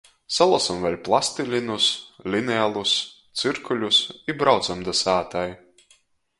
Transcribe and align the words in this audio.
Salosom 0.35 0.79
vēļ 0.85 0.95
plastilinus, 1.07 1.89
linealus, 2.37 2.95
cyrkuļus 3.43 4.03
i 4.35 4.39
braucam 4.43 4.85
da 4.89 4.99
sātai. 5.05 5.49